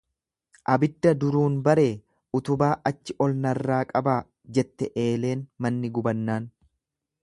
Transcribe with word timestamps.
Abidda 0.75 1.11
duruun 1.23 1.59
baree 1.67 1.91
utubaa 2.39 2.71
achi 2.93 3.19
ol 3.27 3.39
narraa 3.45 3.81
qabaa 3.95 4.19
jette 4.59 4.93
eeleen 5.07 5.49
manni 5.67 5.95
gubannaan. 5.99 6.55